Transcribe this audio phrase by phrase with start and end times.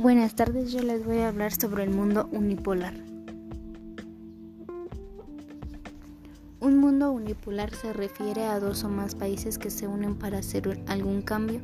[0.00, 2.94] Buenas tardes, yo les voy a hablar sobre el mundo unipolar.
[6.60, 10.80] Un mundo unipolar se refiere a dos o más países que se unen para hacer
[10.86, 11.60] algún cambio,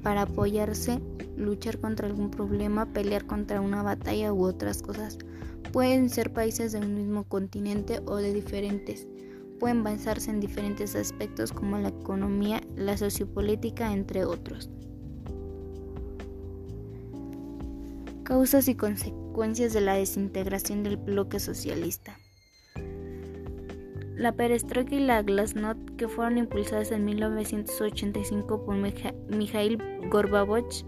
[0.00, 1.00] para apoyarse,
[1.36, 5.18] luchar contra algún problema, pelear contra una batalla u otras cosas.
[5.72, 9.08] Pueden ser países de un mismo continente o de diferentes.
[9.58, 14.70] Pueden basarse en diferentes aspectos como la economía, la sociopolítica, entre otros.
[18.24, 22.16] Causas y consecuencias de la desintegración del bloque socialista.
[24.14, 30.86] La perestroika y la glasnost, que fueron impulsadas en 1985 por Mikhail Gorbachev,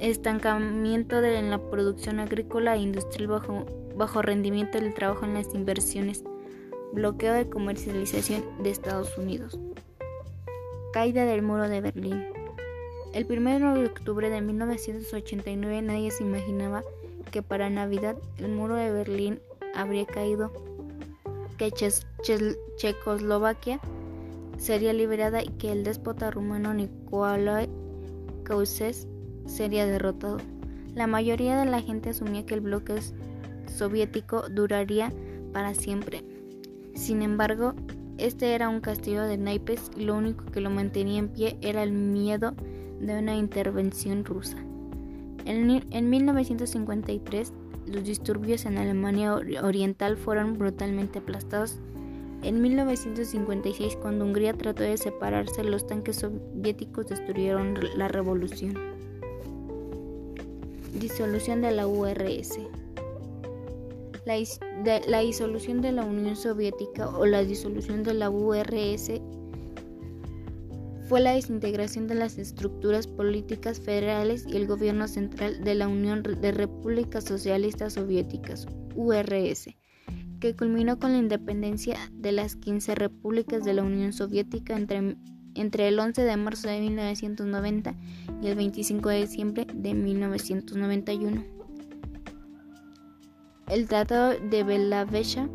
[0.00, 3.64] estancamiento de la producción agrícola e industrial bajo,
[3.96, 6.24] bajo rendimiento del trabajo en las inversiones,
[6.92, 9.60] bloqueo de comercialización de Estados Unidos,
[10.92, 12.33] caída del muro de Berlín.
[13.14, 16.82] El 1 de octubre de 1989 nadie se imaginaba
[17.30, 19.38] que para Navidad el muro de Berlín
[19.72, 20.52] habría caído,
[21.56, 21.70] que
[22.76, 23.78] Checoslovaquia
[24.58, 27.68] sería liberada y que el déspota rumano Nicolae
[28.48, 29.08] Ceausescu
[29.46, 30.38] sería derrotado.
[30.96, 32.94] La mayoría de la gente asumía que el bloque
[33.72, 35.12] soviético duraría
[35.52, 36.24] para siempre.
[36.96, 37.74] Sin embargo,
[38.18, 41.84] este era un castillo de naipes y lo único que lo mantenía en pie era
[41.84, 42.56] el miedo
[43.00, 44.56] de una intervención rusa.
[45.44, 47.52] En, 1953,
[47.86, 51.78] los disturbios en Alemania Oriental fueron brutalmente aplastados.
[52.42, 58.74] En 1956, cuando Hungría trató de separarse, los tanques soviéticos destruyeron la revolución.
[60.98, 62.58] Disolución de la URS.
[64.24, 64.36] La,
[65.06, 69.10] la disolución de la Unión Soviética o la disolución de la URS
[71.08, 76.22] fue la desintegración de las estructuras políticas federales y el gobierno central de la Unión
[76.22, 79.68] de Repúblicas Socialistas Soviéticas, URS,
[80.40, 85.98] que culminó con la independencia de las 15 repúblicas de la Unión Soviética entre, el
[85.98, 87.94] 11 de marzo de 1990
[88.42, 91.44] y el 25 de diciembre de 1991.
[93.68, 95.48] El Tratado de Belavecha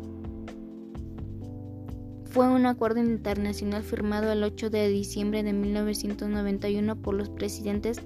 [2.30, 8.00] fue un acuerdo internacional firmado el 8 de diciembre de 1991 por los presidentes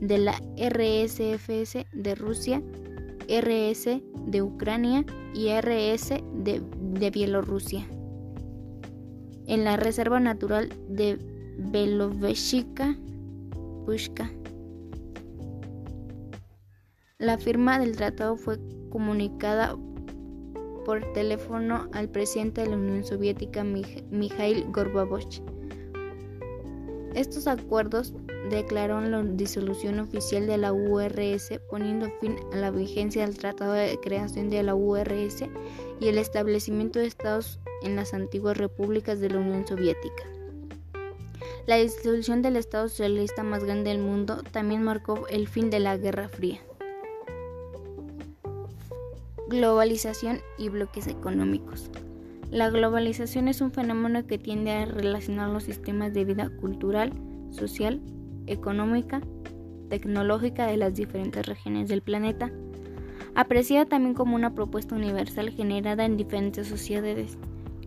[0.00, 2.60] de la RSFS de Rusia,
[3.28, 7.86] RS de Ucrania y RS de, Bielorrusia.
[9.46, 11.18] En la Reserva Natural de
[11.58, 12.96] Belovechica,
[13.86, 14.30] Pushka.
[17.18, 18.58] La firma del tratado fue
[18.90, 19.76] comunicada
[20.88, 25.44] por teléfono al presidente de la Unión Soviética Mikhail Gorbachev.
[27.14, 28.14] Estos acuerdos
[28.48, 34.00] declararon la disolución oficial de la URS, poniendo fin a la vigencia del Tratado de
[34.00, 35.44] Creación de la URS
[36.00, 40.24] y el establecimiento de estados en las antiguas repúblicas de la Unión Soviética.
[41.66, 45.98] La disolución del Estado socialista más grande del mundo también marcó el fin de la
[45.98, 46.62] Guerra Fría
[49.48, 51.90] globalización y bloques económicos.
[52.50, 57.12] La globalización es un fenómeno que tiende a relacionar los sistemas de vida cultural,
[57.50, 58.00] social,
[58.46, 59.22] económica,
[59.88, 62.50] tecnológica de las diferentes regiones del planeta,
[63.34, 67.38] apreciada también como una propuesta universal generada en diferentes sociedades.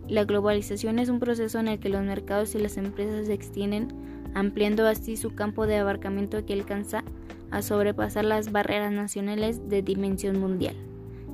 [0.08, 3.88] La globalización es un proceso en el que los mercados y las empresas se extienden,
[4.34, 7.04] ampliando así su campo de abarcamiento que alcanza
[7.52, 10.74] a sobrepasar las barreras nacionales de dimensión mundial.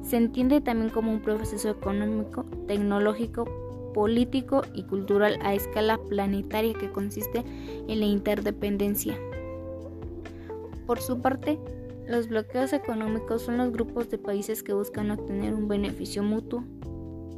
[0.08, 3.44] Se entiende también como un proceso económico, tecnológico,
[3.92, 7.44] político y cultural a escala planetaria que consiste
[7.88, 9.18] en la interdependencia.
[10.86, 11.58] Por su parte,
[12.06, 16.64] los bloqueos económicos son los grupos de países que buscan obtener un beneficio mutuo,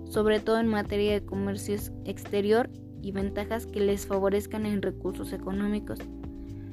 [0.05, 2.71] sobre todo en materia de comercio exterior
[3.03, 5.99] y ventajas que les favorezcan en recursos económicos.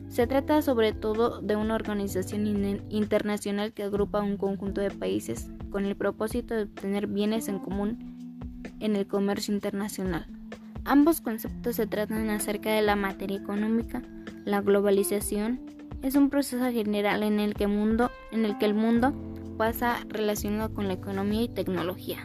[0.10, 2.48] Se trata sobre todo de una organización
[2.90, 8.18] internacional que agrupa un conjunto de países con el propósito de obtener bienes en común
[8.80, 10.26] en el comercio internacional.
[10.86, 14.02] Ambos conceptos se tratan acerca de la materia económica.
[14.46, 15.60] La globalización
[16.02, 19.14] es un proceso general en el que, mundo, en el, que el mundo
[19.58, 22.20] pasa relacionado con la economía y tecnología.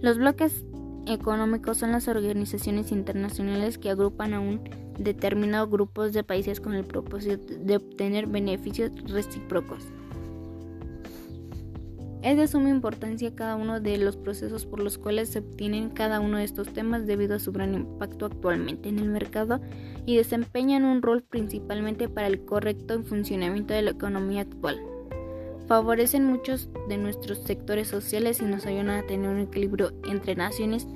[0.00, 0.64] Los bloques
[1.06, 4.60] económicos son las organizaciones internacionales que agrupan a un
[4.98, 9.84] determinado grupo de países con el propósito de obtener beneficios recíprocos.
[12.22, 16.20] Es de suma importancia cada uno de los procesos por los cuales se obtienen cada
[16.20, 19.60] uno de estos temas debido a su gran impacto actualmente en el mercado
[20.06, 24.80] y desempeñan un rol principalmente para el correcto funcionamiento de la economía actual.
[25.66, 30.86] Favorecen muchos de nuestros sectores sociales y nos ayudan a tener un equilibrio entre naciones.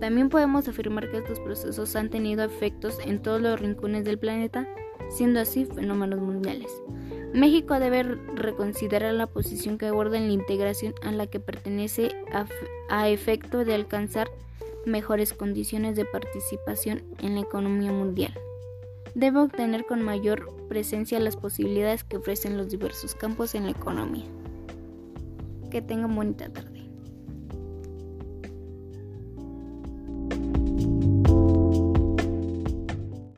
[0.00, 4.68] También podemos afirmar que estos procesos han tenido efectos en todos los rincones del planeta,
[5.08, 6.70] siendo así fenómenos mundiales.
[7.32, 12.10] México debe reconsiderar la posición que aborda en la integración a la que pertenece
[12.88, 14.30] a, efecto de alcanzar
[14.84, 18.32] mejores condiciones de participación en la economía mundial.
[19.14, 24.26] Debe obtener con mayor presencia las posibilidades que ofrecen los diversos campos en la economía.
[25.70, 26.75] Que tengan bonita tarde.